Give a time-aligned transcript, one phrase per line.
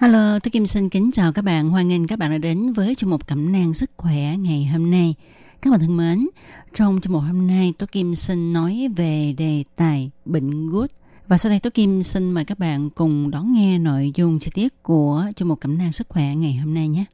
[0.00, 1.70] Hello, tôi Kim xin kính chào các bạn.
[1.70, 4.90] Hoan nghênh các bạn đã đến với chương mục cẩm nang sức khỏe ngày hôm
[4.90, 5.14] nay.
[5.62, 6.28] Các bạn thân mến,
[6.74, 10.90] trong chương mục hôm nay tôi Kim xin nói về đề tài bệnh gút.
[11.28, 14.50] Và sau đây tôi Kim xin mời các bạn cùng đón nghe nội dung chi
[14.54, 17.04] tiết của chương mục cẩm nang sức khỏe ngày hôm nay nhé.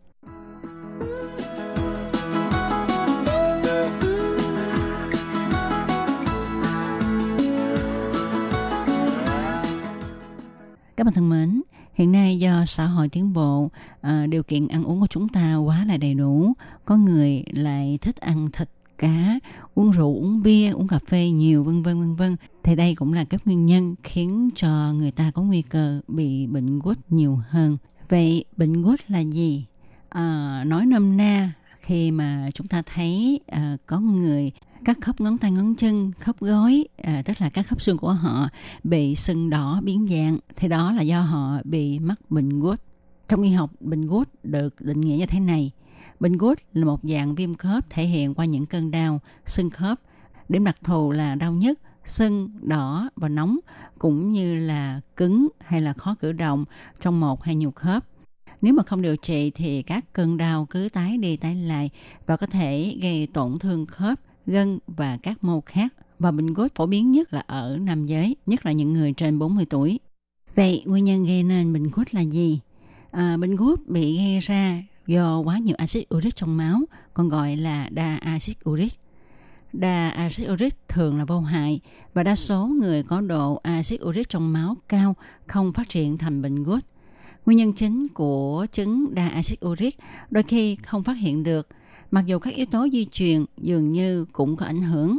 [10.96, 11.62] Các bạn thân mến,
[11.94, 15.56] Hiện nay do xã hội tiến bộ, à, điều kiện ăn uống của chúng ta
[15.56, 16.52] quá là đầy đủ.
[16.84, 19.38] Có người lại thích ăn thịt cá,
[19.74, 22.36] uống rượu, uống bia, uống cà phê nhiều vân vân vân vân.
[22.62, 26.46] Thì đây cũng là các nguyên nhân khiến cho người ta có nguy cơ bị
[26.46, 27.76] bệnh gút nhiều hơn.
[28.08, 29.64] Vậy bệnh gút là gì?
[30.08, 31.52] À, nói nôm na
[31.84, 34.52] khi mà chúng ta thấy uh, có người
[34.84, 38.12] cắt khớp ngón tay ngón chân khớp gối à, tức là các khớp xương của
[38.12, 38.48] họ
[38.84, 42.80] bị sưng đỏ biến dạng thì đó là do họ bị mắc bệnh gút.
[43.28, 45.70] Trong y học bệnh gút được định nghĩa như thế này.
[46.20, 50.00] Bệnh gút là một dạng viêm khớp thể hiện qua những cơn đau sưng khớp.
[50.48, 53.58] Điểm đặc thù là đau nhức sưng đỏ và nóng
[53.98, 56.64] cũng như là cứng hay là khó cử động
[57.00, 58.04] trong một hay nhiều khớp
[58.62, 61.90] nếu mà không điều trị thì các cơn đau cứ tái đi tái lại
[62.26, 66.74] và có thể gây tổn thương khớp gân và các mô khác và bệnh gút
[66.74, 70.00] phổ biến nhất là ở nam giới, nhất là những người trên 40 tuổi.
[70.54, 72.60] Vậy nguyên nhân gây nên bệnh gút là gì?
[73.10, 76.80] À, bệnh gút bị gây ra do quá nhiều axit uric trong máu,
[77.14, 78.92] còn gọi là đa axit uric.
[79.72, 81.80] Đa axit uric thường là vô hại
[82.14, 85.16] và đa số người có độ axit uric trong máu cao
[85.46, 86.84] không phát triển thành bệnh gút.
[87.46, 89.96] Nguyên nhân chính của chứng đa axit uric
[90.30, 91.68] đôi khi không phát hiện được–
[92.14, 95.18] Mặc dù các yếu tố di truyền dường như cũng có ảnh hưởng.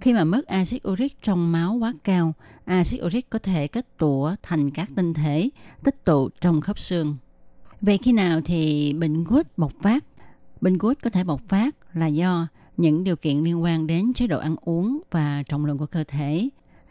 [0.00, 2.32] Khi mà mức axit uric trong máu quá cao,
[2.64, 5.48] axit uric có thể kết tủa thành các tinh thể
[5.84, 7.16] tích tụ trong khớp xương.
[7.80, 10.04] Vậy khi nào thì bệnh gút bộc phát?
[10.60, 12.46] Bệnh gút có thể bộc phát là do
[12.76, 16.04] những điều kiện liên quan đến chế độ ăn uống và trọng lượng của cơ
[16.04, 16.48] thể.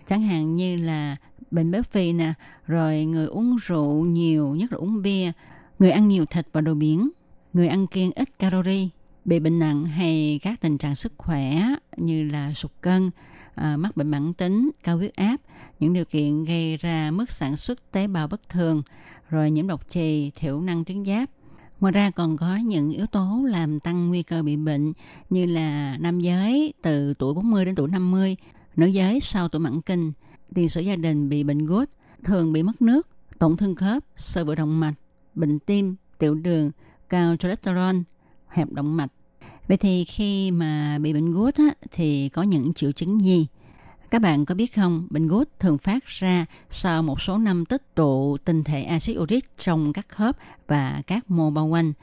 [0.07, 1.15] Chẳng hạn như là
[1.51, 2.33] bệnh béo phì nè,
[2.67, 5.31] rồi người uống rượu nhiều, nhất là uống bia,
[5.79, 7.09] người ăn nhiều thịt và đồ biển,
[7.53, 8.87] người ăn kiêng ít calorie,
[9.25, 11.61] bị bệnh nặng hay các tình trạng sức khỏe
[11.97, 13.11] như là sụt cân,
[13.55, 15.37] à, mắc bệnh mãn tính, cao huyết áp,
[15.79, 18.83] những điều kiện gây ra mức sản xuất tế bào bất thường,
[19.29, 21.29] rồi nhiễm độc trì, thiểu năng tuyến giáp.
[21.79, 24.93] Ngoài ra còn có những yếu tố làm tăng nguy cơ bị bệnh
[25.29, 28.37] như là nam giới từ tuổi 40 đến tuổi 50,
[28.75, 30.11] nữ giới sau tuổi mãn kinh,
[30.55, 31.89] tiền sử gia đình bị bệnh gút,
[32.23, 33.07] thường bị mất nước,
[33.39, 34.93] tổn thương khớp, sơ vữa động mạch,
[35.35, 36.71] bệnh tim, tiểu đường,
[37.09, 37.95] cao cholesterol,
[38.47, 39.11] hẹp động mạch.
[39.67, 43.47] Vậy thì khi mà bị bệnh gút á, thì có những triệu chứng gì?
[44.11, 47.95] Các bạn có biết không, bệnh gút thường phát ra sau một số năm tích
[47.95, 51.93] tụ tinh thể axit uric trong các khớp và các mô bao quanh.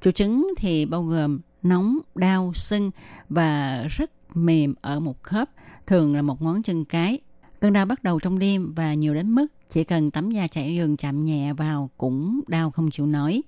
[0.00, 2.90] Triệu chứng thì bao gồm nóng, đau, sưng
[3.28, 5.50] và rất mềm ở một khớp,
[5.86, 7.20] thường là một ngón chân cái.
[7.60, 10.74] Cơn đau bắt đầu trong đêm và nhiều đến mức chỉ cần tấm da chảy
[10.74, 13.42] giường chạm nhẹ vào cũng đau không chịu nổi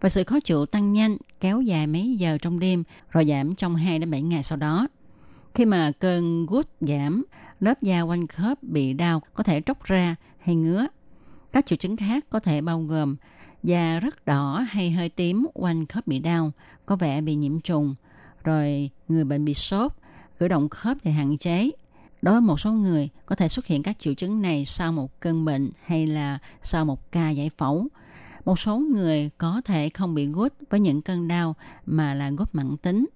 [0.00, 3.76] và sự khó chịu tăng nhanh kéo dài mấy giờ trong đêm rồi giảm trong
[3.76, 4.88] 2 đến 7 ngày sau đó.
[5.54, 7.24] Khi mà cơn gút giảm,
[7.60, 10.86] lớp da quanh khớp bị đau có thể tróc ra hay ngứa.
[11.52, 13.16] Các triệu chứng khác có thể bao gồm
[13.62, 16.52] da rất đỏ hay hơi tím quanh khớp bị đau,
[16.86, 17.94] có vẻ bị nhiễm trùng,
[18.44, 19.92] rồi người bệnh bị sốt,
[20.38, 21.70] cử động khớp thì hạn chế.
[22.22, 25.20] Đối với một số người có thể xuất hiện các triệu chứng này sau một
[25.20, 27.88] cơn bệnh hay là sau một ca giải phẫu.
[28.44, 31.54] Một số người có thể không bị gút với những cơn đau
[31.86, 33.06] mà là gút mãn tính.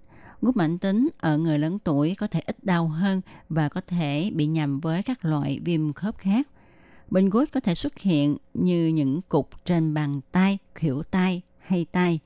[0.42, 4.30] Gút mãn tính ở người lớn tuổi có thể ít đau hơn và có thể
[4.34, 6.48] bị nhầm với các loại viêm khớp khác.
[7.10, 11.86] Bệnh gút có thể xuất hiện như những cục trên bàn tay, khuỷu tay hay
[11.92, 12.20] tay,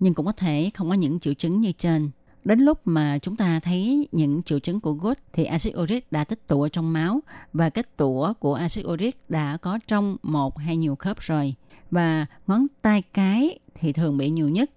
[0.00, 2.10] nhưng cũng có thể không có những triệu chứng như trên.
[2.44, 6.24] Đến lúc mà chúng ta thấy những triệu chứng của gút thì axit uric đã
[6.24, 7.20] tích tụ trong máu
[7.52, 11.54] và kết tủa của axit uric đã có trong một hay nhiều khớp rồi
[11.90, 14.70] và ngón tay cái thì thường bị nhiều nhất.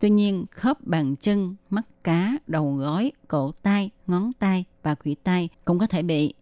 [0.00, 5.14] Tuy nhiên, khớp bàn chân, mắt cá, đầu gối, cổ tay, ngón tay và khuỷu
[5.22, 6.34] tay cũng có thể bị.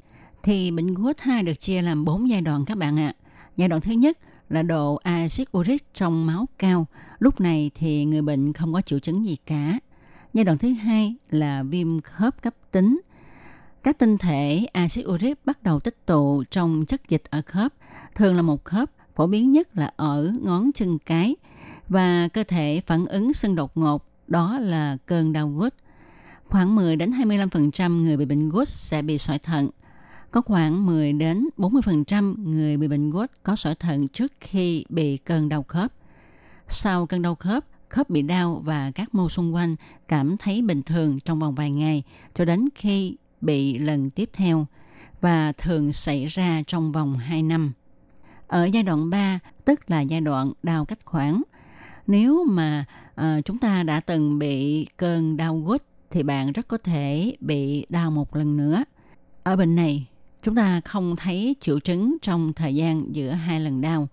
[0.42, 3.14] Thì bệnh gút 2 được chia làm 4 giai đoạn các bạn ạ.
[3.16, 3.18] À.
[3.56, 6.86] Giai đoạn thứ nhất là độ axit uric trong máu cao.
[7.18, 9.78] Lúc này thì người bệnh không có triệu chứng gì cả.
[10.38, 13.00] Giai đoạn thứ hai là viêm khớp cấp tính.
[13.82, 17.72] Các tinh thể axit uric bắt đầu tích tụ trong chất dịch ở khớp,
[18.14, 21.36] thường là một khớp, phổ biến nhất là ở ngón chân cái
[21.88, 25.74] và cơ thể phản ứng sưng đột ngột, đó là cơn đau gút.
[26.44, 29.68] Khoảng 10 đến 25% người bị bệnh gút sẽ bị sỏi thận.
[30.30, 35.16] Có khoảng 10 đến 40% người bị bệnh gút có sỏi thận trước khi bị
[35.16, 35.92] cơn đau khớp.
[36.68, 39.76] Sau cơn đau khớp, khớp bị đau và các mô xung quanh
[40.08, 42.02] cảm thấy bình thường trong vòng vài ngày
[42.34, 44.66] cho đến khi bị lần tiếp theo
[45.20, 47.72] và thường xảy ra trong vòng 2 năm.
[48.46, 51.42] Ở giai đoạn 3, tức là giai đoạn đau cách khoảng,
[52.06, 52.84] nếu mà
[53.20, 57.86] uh, chúng ta đã từng bị cơn đau gút thì bạn rất có thể bị
[57.88, 58.84] đau một lần nữa.
[59.42, 60.06] Ở bệnh này,
[60.42, 64.08] chúng ta không thấy triệu chứng trong thời gian giữa hai lần đau.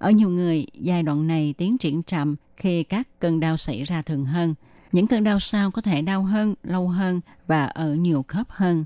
[0.00, 4.02] Ở nhiều người, giai đoạn này tiến triển chậm khi các cơn đau xảy ra
[4.02, 4.54] thường hơn.
[4.92, 8.84] Những cơn đau sau có thể đau hơn, lâu hơn và ở nhiều khớp hơn.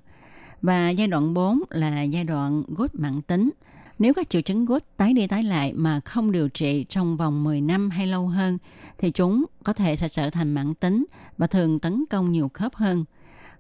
[0.63, 3.51] Và giai đoạn 4 là giai đoạn gút mạng tính.
[3.99, 7.45] Nếu các triệu chứng gút tái đi tái lại mà không điều trị trong vòng
[7.45, 8.59] 10 năm hay lâu hơn,
[8.99, 11.05] thì chúng có thể sẽ trở thành mãn tính
[11.39, 13.05] và thường tấn công nhiều khớp hơn.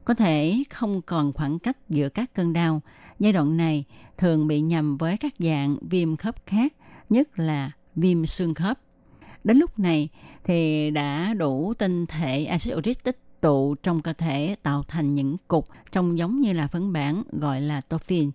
[0.04, 2.82] Có thể không còn khoảng cách giữa các cơn đau.
[3.18, 3.84] Giai đoạn này
[4.18, 6.72] thường bị nhầm với các dạng viêm khớp khác,
[7.08, 8.80] nhất là viêm xương khớp.
[9.44, 10.08] Đến lúc này
[10.44, 15.36] thì đã đủ tinh thể axit uric tích tụ trong cơ thể tạo thành những
[15.48, 18.30] cục trông giống như là phấn bản gọi là tophin.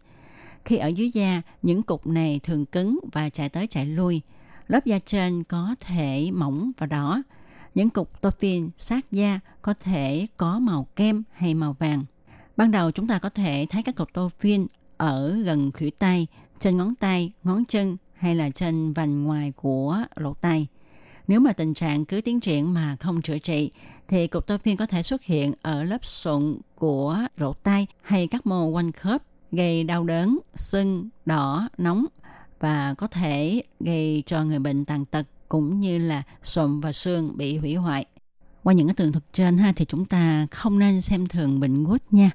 [0.65, 4.21] Khi ở dưới da, những cục này thường cứng và chạy tới chạy lui.
[4.67, 7.23] Lớp da trên có thể mỏng và đỏ.
[7.75, 12.05] Những cục tophin sát da có thể có màu kem hay màu vàng.
[12.57, 14.67] Ban đầu chúng ta có thể thấy các cục tophin
[14.97, 16.27] ở gần khuỷu tay,
[16.59, 20.67] trên ngón tay, ngón chân hay là trên vành ngoài của lỗ tai.
[21.27, 23.71] Nếu mà tình trạng cứ tiến triển mà không chữa trị,
[24.07, 28.45] thì cục tophin có thể xuất hiện ở lớp sụn của lỗ tai hay các
[28.45, 32.05] mô quanh khớp, gây đau đớn, sưng, đỏ, nóng
[32.59, 37.37] và có thể gây cho người bệnh tàn tật cũng như là sụn và xương
[37.37, 38.05] bị hủy hoại.
[38.63, 41.83] Qua những cái tường thuật trên ha thì chúng ta không nên xem thường bệnh
[41.83, 42.31] gút nha.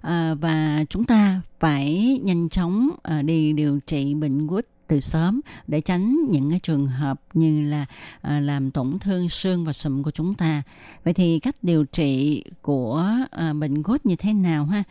[0.00, 5.40] À, và chúng ta phải nhanh chóng à, đi điều trị bệnh gút từ sớm
[5.66, 7.86] để tránh những cái trường hợp như là
[8.20, 10.62] à, làm tổn thương xương và sụn của chúng ta.
[11.04, 14.82] Vậy thì cách điều trị của à, bệnh gút như thế nào ha?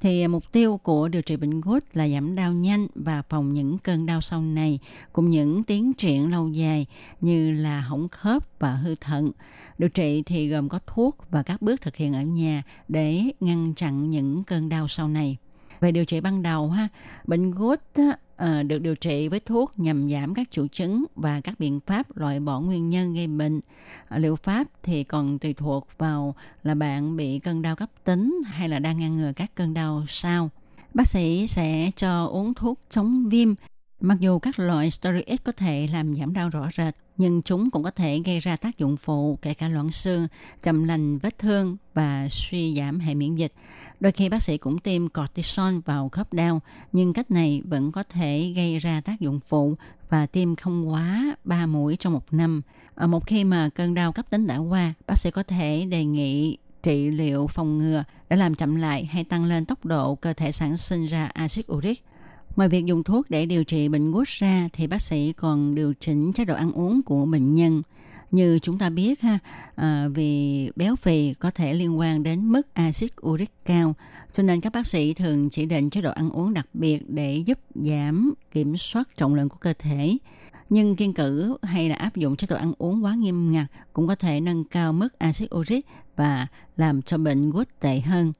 [0.00, 3.78] Thì mục tiêu của điều trị bệnh gút là giảm đau nhanh và phòng những
[3.78, 4.78] cơn đau sau này
[5.12, 6.86] cùng những tiến triển lâu dài
[7.20, 9.30] như là hỏng khớp và hư thận.
[9.78, 13.74] Điều trị thì gồm có thuốc và các bước thực hiện ở nhà để ngăn
[13.74, 15.36] chặn những cơn đau sau này
[15.80, 16.88] về điều trị ban đầu ha
[17.24, 17.80] bệnh gút
[18.36, 22.16] à, được điều trị với thuốc nhằm giảm các triệu chứng và các biện pháp
[22.16, 23.60] loại bỏ nguyên nhân gây bệnh.
[24.08, 28.42] À, liệu pháp thì còn tùy thuộc vào là bạn bị cơn đau cấp tính
[28.46, 30.50] hay là đang ngăn ngừa các cơn đau sau.
[30.94, 33.54] Bác sĩ sẽ cho uống thuốc chống viêm
[34.00, 37.82] Mặc dù các loại steroid có thể làm giảm đau rõ rệt, nhưng chúng cũng
[37.82, 40.26] có thể gây ra tác dụng phụ kể cả loãng xương,
[40.62, 43.52] chậm lành vết thương và suy giảm hệ miễn dịch.
[44.00, 46.60] Đôi khi bác sĩ cũng tiêm cortisone vào khớp đau,
[46.92, 49.74] nhưng cách này vẫn có thể gây ra tác dụng phụ
[50.08, 52.62] và tiêm không quá 3 mũi trong một năm.
[52.94, 56.04] Ở một khi mà cơn đau cấp tính đã qua, bác sĩ có thể đề
[56.04, 60.32] nghị trị liệu phòng ngừa để làm chậm lại hay tăng lên tốc độ cơ
[60.32, 62.04] thể sản sinh ra axit uric.
[62.56, 65.94] Ngoài việc dùng thuốc để điều trị bệnh gút ra thì bác sĩ còn điều
[66.00, 67.82] chỉnh chế độ ăn uống của bệnh nhân.
[68.30, 69.38] Như chúng ta biết ha,
[69.74, 73.94] à, vì béo phì có thể liên quan đến mức axit uric cao,
[74.32, 77.36] cho nên các bác sĩ thường chỉ định chế độ ăn uống đặc biệt để
[77.36, 80.16] giúp giảm kiểm soát trọng lượng của cơ thể.
[80.70, 84.06] Nhưng kiên cử hay là áp dụng chế độ ăn uống quá nghiêm ngặt cũng
[84.06, 85.86] có thể nâng cao mức axit uric
[86.16, 86.46] và
[86.76, 88.32] làm cho bệnh gút tệ hơn.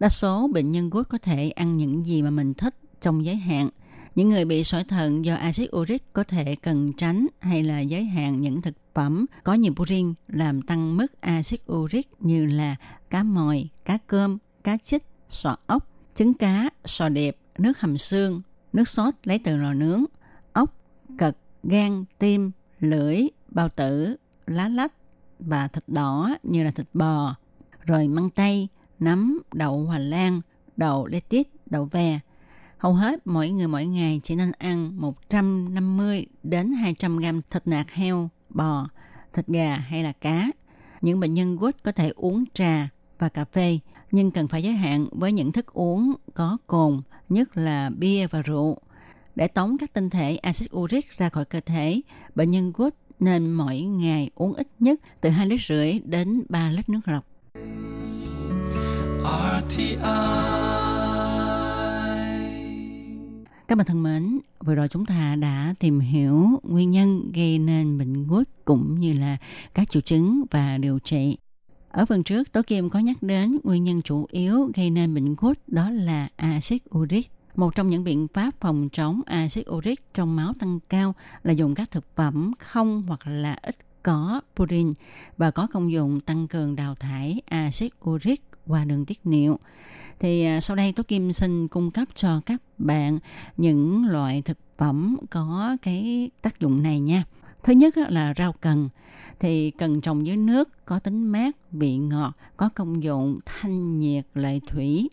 [0.00, 3.36] Đa số bệnh nhân gút có thể ăn những gì mà mình thích trong giới
[3.36, 3.68] hạn.
[4.14, 8.04] Những người bị sỏi thận do axit uric có thể cần tránh hay là giới
[8.04, 12.76] hạn những thực phẩm có nhiều purin làm tăng mức axit uric như là
[13.10, 18.42] cá mòi, cá cơm, cá chích, sọ ốc, trứng cá, sò đẹp, nước hầm xương,
[18.72, 20.04] nước sốt lấy từ lò nướng,
[20.52, 20.76] ốc,
[21.18, 24.16] cật, gan, tim, lưỡi, bao tử,
[24.46, 24.92] lá lách
[25.38, 27.34] và thịt đỏ như là thịt bò,
[27.86, 28.68] rồi măng tây,
[28.98, 30.40] nấm, đậu hòa lan,
[30.76, 32.20] đậu lê tiết, đậu ve–
[32.82, 37.90] Hầu hết mỗi người mỗi ngày chỉ nên ăn 150 đến 200 gram thịt nạc
[37.90, 38.86] heo, bò,
[39.32, 40.50] thịt gà hay là cá.
[41.00, 43.78] Những bệnh nhân gút có thể uống trà và cà phê,
[44.10, 48.40] nhưng cần phải giới hạn với những thức uống có cồn, nhất là bia và
[48.40, 48.78] rượu.
[49.34, 52.00] Để tống các tinh thể axit uric ra khỏi cơ thể,
[52.34, 56.70] bệnh nhân gút nên mỗi ngày uống ít nhất từ 2 lít rưỡi đến 3
[56.70, 57.24] lít nước lọc.
[59.68, 60.71] RTI
[63.72, 67.98] các bạn thân mến, vừa rồi chúng ta đã tìm hiểu nguyên nhân gây nên
[67.98, 69.36] bệnh gút cũng như là
[69.74, 71.36] các triệu chứng và điều trị.
[71.90, 75.36] Ở phần trước, Tố Kim có nhắc đến nguyên nhân chủ yếu gây nên bệnh
[75.38, 77.30] gút đó là axit uric.
[77.54, 81.74] Một trong những biện pháp phòng chống axit uric trong máu tăng cao là dùng
[81.74, 84.92] các thực phẩm không hoặc là ít có purin
[85.36, 89.58] và có công dụng tăng cường đào thải axit uric qua đường tiết niệu.
[90.18, 93.18] Thì à, sau đây Tố Kim xin cung cấp cho các bạn
[93.56, 97.24] những loại thực phẩm có cái tác dụng này nha.
[97.62, 98.88] Thứ nhất là rau cần.
[99.40, 104.26] Thì cần trồng dưới nước có tính mát, vị ngọt, có công dụng thanh nhiệt
[104.34, 105.10] lợi thủy.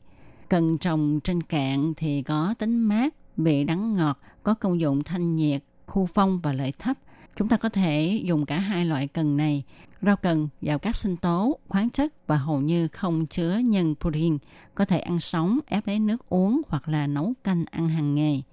[0.49, 5.35] Cần trồng trên cạn thì có tính mát, vị đắng ngọt, có công dụng thanh
[5.35, 6.97] nhiệt, khu phong và lợi thấp.
[7.35, 9.63] Chúng ta có thể dùng cả hai loại cần này.
[10.01, 14.37] Rau cần giàu các sinh tố, khoáng chất và hầu như không chứa nhân protein,
[14.75, 18.43] có thể ăn sống, ép lấy nước uống hoặc là nấu canh ăn hàng ngày.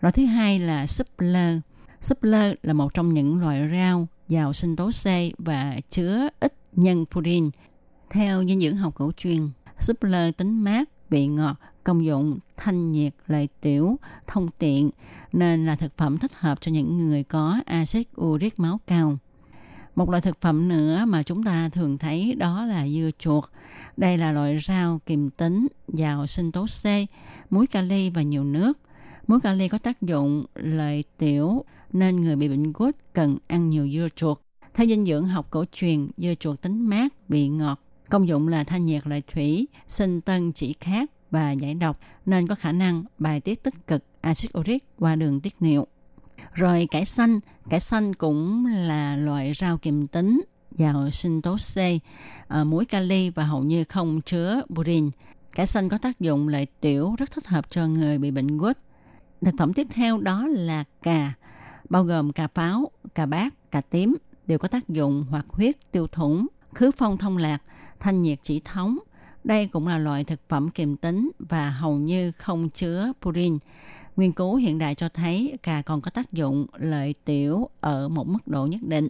[0.00, 1.60] Loại thứ hai là súp lơ.
[2.00, 5.06] Súp lơ là một trong những loại rau giàu sinh tố C
[5.38, 7.50] và chứa ít nhân protein.
[8.10, 9.48] Theo dinh dưỡng học cổ truyền,
[9.80, 14.90] súp lơ tính mát, vị ngọt, công dụng thanh nhiệt, lợi tiểu, thông tiện
[15.32, 19.18] nên là thực phẩm thích hợp cho những người có axit uric máu cao.
[19.96, 23.44] Một loại thực phẩm nữa mà chúng ta thường thấy đó là dưa chuột.
[23.96, 26.84] Đây là loại rau kiềm tính, giàu sinh tố C,
[27.50, 28.78] muối kali và nhiều nước.
[29.26, 33.88] Muối kali có tác dụng lợi tiểu nên người bị bệnh gút cần ăn nhiều
[33.90, 34.38] dưa chuột.
[34.74, 38.64] Theo dinh dưỡng học cổ truyền, dưa chuột tính mát, vị ngọt, công dụng là
[38.64, 43.04] thanh nhiệt lợi thủy, sinh tân chỉ khát và giải độc nên có khả năng
[43.18, 45.86] bài tiết tích cực axit uric qua đường tiết niệu.
[46.52, 50.40] Rồi cải xanh, cải xanh cũng là loại rau kiềm tính
[50.76, 51.76] giàu sinh tố C,
[52.48, 55.10] ờ, muối kali và hầu như không chứa purin.
[55.54, 58.78] Cải xanh có tác dụng lợi tiểu rất thích hợp cho người bị bệnh gút.
[59.40, 61.32] Thực phẩm tiếp theo đó là cà,
[61.88, 66.06] bao gồm cà pháo, cà bát, cà tím đều có tác dụng hoạt huyết tiêu
[66.06, 67.62] thủng, khứ phong thông lạc,
[68.00, 68.98] thanh nhiệt chỉ thống.
[69.44, 73.58] Đây cũng là loại thực phẩm kiềm tính và hầu như không chứa purin.
[74.16, 78.28] Nghiên cứu hiện đại cho thấy cà còn có tác dụng lợi tiểu ở một
[78.28, 79.08] mức độ nhất định.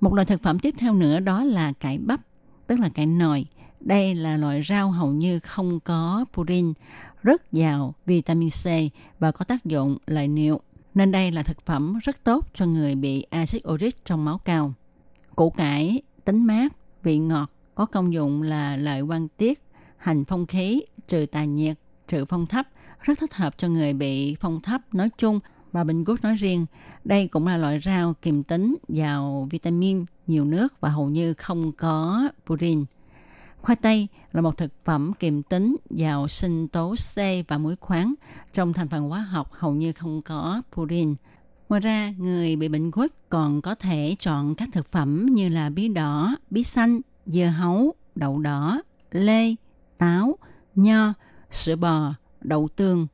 [0.00, 2.20] Một loại thực phẩm tiếp theo nữa đó là cải bắp,
[2.66, 3.46] tức là cải nồi.
[3.80, 6.72] Đây là loại rau hầu như không có purin,
[7.22, 8.64] rất giàu vitamin C
[9.18, 10.60] và có tác dụng lợi niệu.
[10.94, 14.72] Nên đây là thực phẩm rất tốt cho người bị axit uric trong máu cao.
[15.36, 19.62] Củ cải, tính mát, vị ngọt, có công dụng là lợi quan tiết,
[20.06, 21.76] hành phong khí, trừ tà nhiệt,
[22.08, 22.66] trừ phong thấp,
[23.02, 25.40] rất thích hợp cho người bị phong thấp nói chung
[25.72, 26.66] và bệnh gút nói riêng.
[27.04, 31.72] Đây cũng là loại rau kiềm tính, giàu vitamin, nhiều nước và hầu như không
[31.72, 32.84] có purin.
[33.58, 37.16] Khoai tây là một thực phẩm kiềm tính, giàu sinh tố C
[37.48, 38.14] và muối khoáng.
[38.52, 41.14] Trong thành phần hóa học hầu như không có purin.
[41.68, 45.70] Ngoài ra, người bị bệnh gút còn có thể chọn các thực phẩm như là
[45.70, 49.54] bí đỏ, bí xanh, dưa hấu, đậu đỏ, lê,
[49.98, 50.38] táo,
[50.74, 51.12] nho,
[51.50, 53.06] sữa bò, đậu tương.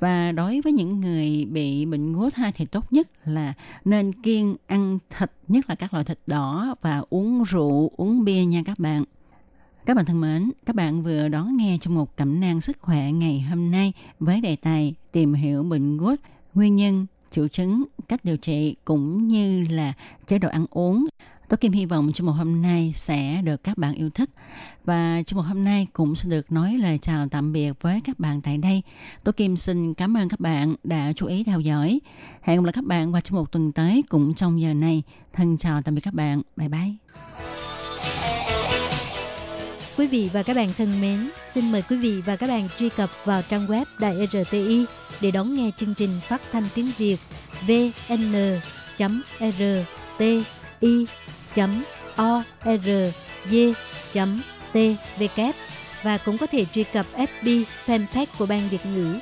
[0.00, 3.54] Và đối với những người bị bệnh gút ha thì tốt nhất là
[3.84, 8.44] nên kiêng ăn thịt, nhất là các loại thịt đỏ và uống rượu, uống bia
[8.44, 9.04] nha các bạn.
[9.86, 13.12] Các bạn thân mến, các bạn vừa đón nghe trong một cẩm nang sức khỏe
[13.12, 16.20] ngày hôm nay với đề tài tìm hiểu bệnh gút,
[16.54, 19.92] nguyên nhân, triệu chứng, cách điều trị cũng như là
[20.26, 21.06] chế độ ăn uống.
[21.54, 24.30] Tôi Kim hy vọng trong một hôm nay sẽ được các bạn yêu thích.
[24.84, 28.18] Và trong một hôm nay cũng xin được nói lời chào tạm biệt với các
[28.18, 28.82] bạn tại đây.
[29.24, 32.00] Tôi Kim xin cảm ơn các bạn đã chú ý theo dõi.
[32.42, 35.02] Hẹn gặp lại các bạn vào trong một tuần tới cũng trong giờ này.
[35.32, 36.42] Thân chào tạm biệt các bạn.
[36.56, 36.94] Bye bye.
[39.96, 42.88] Quý vị và các bạn thân mến, xin mời quý vị và các bạn truy
[42.88, 44.84] cập vào trang web Đài RTI
[45.20, 47.18] để đón nghe chương trình phát thanh tiếng Việt
[52.22, 53.14] org.tvk
[56.02, 59.18] và cũng có thể truy cập FB fanpage của Ban Việt ngữ.